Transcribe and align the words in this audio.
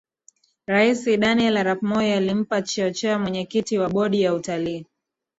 Raisi 0.67 1.17
Daniel 1.17 1.57
Arap 1.57 1.81
Moi 1.81 2.11
alimpa 2.13 2.61
cheocha 2.61 3.19
mwenyekiti 3.19 3.77
wa 3.77 3.89
bodi 3.89 4.21
ya 4.21 4.33
utalii 4.33 4.85